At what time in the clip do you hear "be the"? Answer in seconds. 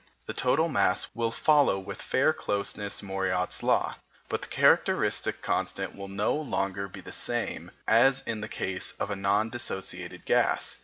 6.87-7.11